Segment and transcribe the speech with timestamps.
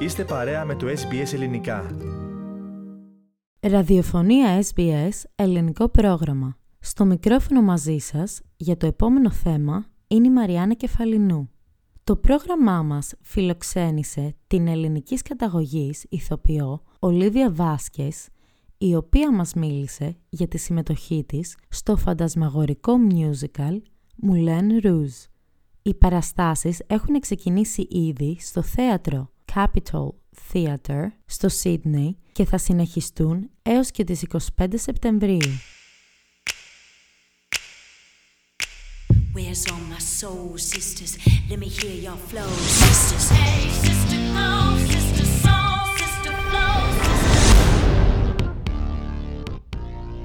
[0.00, 1.96] Είστε παρέα με το SBS Ελληνικά.
[3.60, 6.56] Ραδιοφωνία SBS Ελληνικό πρόγραμμα.
[6.78, 11.50] Στο μικρόφωνο μαζί σας για το επόμενο θέμα είναι η Μαριάννα Κεφαλινού.
[12.04, 18.28] Το πρόγραμμά μας φιλοξένησε την ελληνικής καταγωγής ηθοποιό Ολίβια Βάσκες,
[18.78, 23.80] η οποία μας μίλησε για τη συμμετοχή της στο φαντασμαγορικό musical
[24.28, 25.26] Moulin Rouge.
[25.82, 29.30] Οι παραστάσεις έχουν ξεκινήσει ήδη στο θέατρο
[31.26, 35.50] στο Sydney και θα συνεχιστούν έως και τις 25 Σεπτεμβρίου.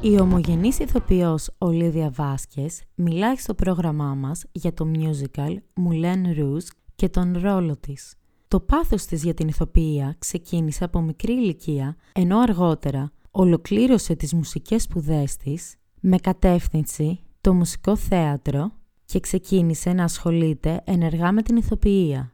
[0.00, 7.08] Η ομογενής ηθοποιός Ολίδια Βάσκες μιλάει στο πρόγραμμά μας για το musical Mulan Roos και
[7.08, 8.14] τον ρόλο της.
[8.48, 14.82] Το πάθος της για την ηθοποιία ξεκίνησε από μικρή ηλικία, ενώ αργότερα ολοκλήρωσε τις μουσικές
[14.82, 18.72] σπουδές της με κατεύθυνση το μουσικό θέατρο
[19.04, 22.32] και ξεκίνησε να ασχολείται ενεργά με την ηθοποιία.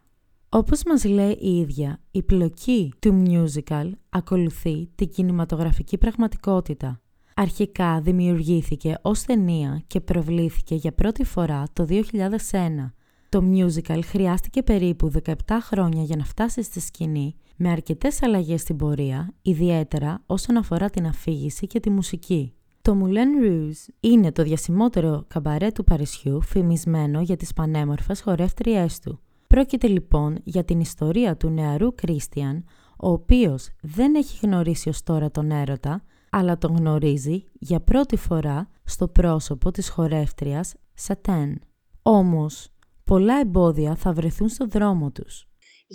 [0.48, 7.00] Όπως μας λέει η ίδια, η πλοκή του musical ακολουθεί την κινηματογραφική πραγματικότητα.
[7.34, 12.92] Αρχικά δημιουργήθηκε ως ταινία και προβλήθηκε για πρώτη φορά το 2001.
[13.32, 18.76] Το musical χρειάστηκε περίπου 17 χρόνια για να φτάσει στη σκηνή, με αρκετές αλλαγές στην
[18.76, 22.54] πορεία, ιδιαίτερα όσον αφορά την αφήγηση και τη μουσική.
[22.82, 29.20] Το Moulin Rouge είναι το διασημότερο καμπαρέ του Παρισιού φημισμένο για τις πανέμορφες χορεύτριές του.
[29.46, 32.64] Πρόκειται λοιπόν για την ιστορία του νεαρού Κρίστιαν,
[32.96, 38.68] ο οποίος δεν έχει γνωρίσει ως τώρα τον έρωτα, αλλά τον γνωρίζει για πρώτη φορά
[38.84, 41.60] στο πρόσωπο της χορεύτριας Σατέν.
[42.02, 42.71] Όμως,
[43.11, 45.47] πολλά εμπόδια θα βρεθούν στο δρόμο τους.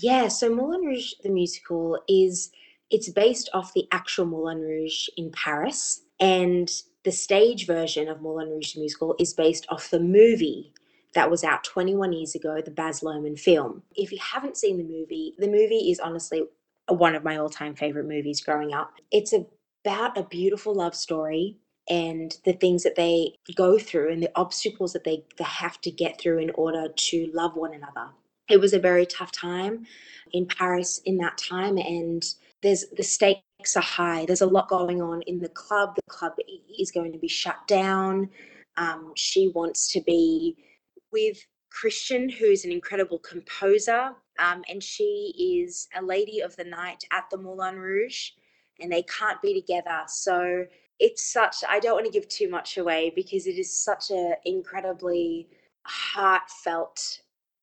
[0.04, 1.84] Yeah, so Moulin Rouge the musical
[2.22, 2.34] is
[2.94, 5.82] it's based off the actual Moulin Rouge in Paris,
[6.18, 6.66] and
[7.06, 10.62] the stage version of Moulin Rouge the musical is based off the movie
[11.14, 13.82] that was out 21 years ago, the Baz Luhrmann film.
[13.94, 16.40] If you haven't seen the movie, the movie is honestly
[16.88, 18.92] one of my all-time favorite movies growing up.
[19.10, 19.34] It's
[19.84, 21.58] about a beautiful love story
[21.89, 26.19] and the things that they go through and the obstacles that they, have to get
[26.19, 28.09] through in order to love one another.
[28.49, 29.85] It was a very tough time
[30.33, 32.23] in Paris in that time, and
[32.61, 33.41] there's the stakes
[33.75, 34.25] are high.
[34.25, 35.95] There's a lot going on in the club.
[35.95, 36.33] The club
[36.79, 38.29] is going to be shut down.
[38.77, 40.55] Um, she wants to be
[41.11, 41.37] with
[41.71, 47.25] Christian, who's an incredible composer, um, and she is a lady of the night at
[47.29, 48.31] the Moulin Rouge,
[48.79, 50.03] and they can't be together.
[50.07, 50.65] So
[51.06, 54.22] it's such i don't want to give too much away because it is such a
[54.54, 55.24] incredibly
[56.12, 56.98] heartfelt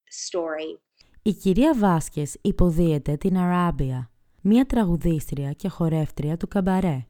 [0.10, 0.80] story
[1.22, 4.12] Η κυρία Βάσκες υποδίεται την Αράμπια,
[4.42, 7.06] μία τραγουδίστρια και χορεύτρια του καμπαρέ.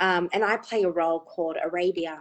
[0.00, 2.14] um, and i play a role called arabia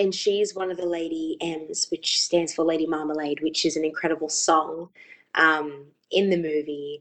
[0.00, 1.28] and she's one of the lady
[1.60, 4.72] m's which stands for lady marmalade which is an incredible song
[5.44, 5.66] um,
[6.18, 6.92] in the movie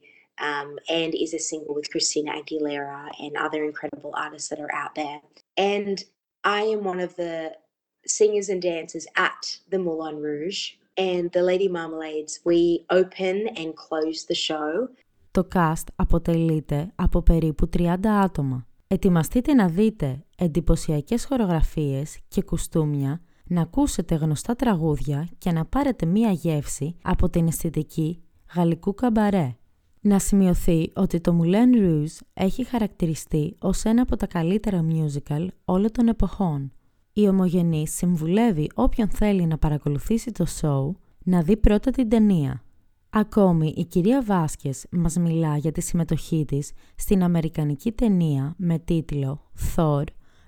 [0.49, 0.69] um,
[0.99, 5.19] and is a single with christina aguilera and other incredible artists that are out there
[5.56, 5.96] And
[6.44, 7.34] I am one of the
[8.06, 10.60] singers and dancers at the Moulin Rouge.
[10.96, 14.88] And the Lady Marmalades, we open and close the show.
[15.30, 18.66] Το cast αποτελείται από περίπου 30 άτομα.
[18.86, 26.30] Ετοιμαστείτε να δείτε εντυπωσιακές χορογραφίες και κουστούμια, να ακούσετε γνωστά τραγούδια και να πάρετε μία
[26.30, 28.22] γεύση από την αισθητική
[28.54, 29.56] γαλλικού καμπαρέ.
[30.00, 35.92] Να σημειωθεί ότι το Moulin Rouge έχει χαρακτηριστεί ως ένα από τα καλύτερα musical όλων
[35.92, 36.72] των εποχών.
[37.12, 40.90] Η Ομογενής συμβουλεύει όποιον θέλει να παρακολουθήσει το show
[41.22, 42.62] να δει πρώτα την ταινία.
[43.10, 49.50] Ακόμη, η κυρία Βάσκες μας μιλά για τη συμμετοχή της στην αμερικανική ταινία με τίτλο
[49.74, 50.04] Thor,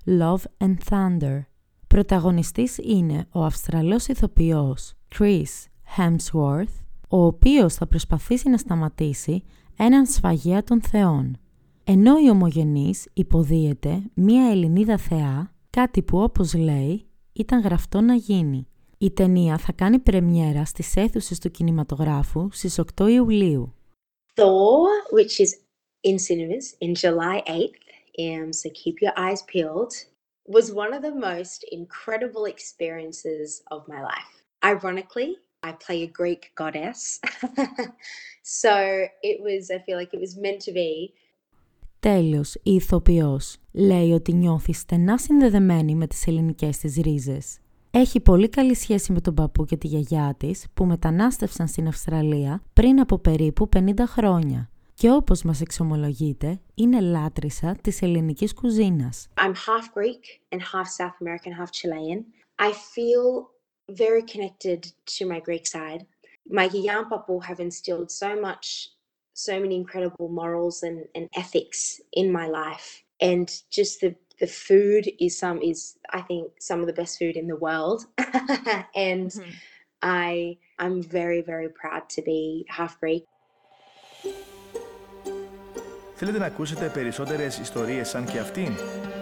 [0.06, 1.40] Love and Thunder.
[1.86, 6.81] Πρωταγωνιστής είναι ο Αυστραλός ηθοποιός Chris Hemsworth,
[7.14, 9.42] ο οποίος θα προσπαθήσει να σταματήσει
[9.76, 11.40] έναν σφαγέα των θεών.
[11.84, 18.66] Ενώ η ομογενής υποδίεται μία Ελληνίδα θεά, κάτι που όπως λέει ήταν γραφτό να γίνει.
[18.98, 23.74] Η ταινία θα κάνει πρεμιέρα στις αίθουσες του κινηματογράφου στις 8 Ιουλίου.
[24.34, 24.88] Thor,
[25.18, 25.50] which is
[26.10, 27.82] in cinemas in July 8th,
[28.26, 29.92] um, so keep your eyes peeled,
[30.54, 34.32] was one of the most incredible experiences of my life.
[34.72, 35.32] Ironically,
[35.64, 37.20] I play a Greek goddess.
[38.60, 38.72] so
[39.30, 41.12] it was, I feel like it was meant to be.
[42.00, 47.58] Τέλος, η ηθοποιός λέει ότι νιώθεις στενά συνδεδεμένη με τις ελληνικές της ρίζες.
[47.90, 52.62] Έχει πολύ καλή σχέση με τον παππού και τη γιαγιά της που μετανάστευσαν στην Αυστραλία
[52.72, 54.72] πριν από περίπου 50 χρόνια.
[55.02, 59.28] και όπως μας εξομολογείται, είναι λάτρησα της ελληνικής κουζίνας.
[59.36, 62.18] I'm half Greek and half South American, half Chilean.
[62.68, 63.26] I feel
[63.89, 66.05] very connected to my Greek side.
[66.49, 68.89] My Yayam Papu have instilled so much,
[69.33, 73.03] so many incredible morals and, and ethics in my life.
[73.21, 77.35] And just the, the food is some is I think some of the best food
[77.35, 78.05] in the world.
[78.95, 79.33] and
[80.01, 83.25] I I'm very, very proud to be half Greek.
[86.19, 88.73] Θέλετε να ακούσετε περισσότερες ιστορίες σαν και αυτήν?